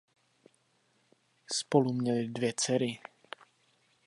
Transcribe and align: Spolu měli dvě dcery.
Spolu 1.53 1.93
měli 1.93 2.27
dvě 2.27 2.53
dcery. 2.57 2.99